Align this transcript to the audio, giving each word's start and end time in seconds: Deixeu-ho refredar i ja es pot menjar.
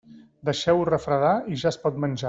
Deixeu-ho 0.49 0.87
refredar 0.89 1.35
i 1.55 1.63
ja 1.65 1.73
es 1.75 1.81
pot 1.87 2.05
menjar. 2.07 2.19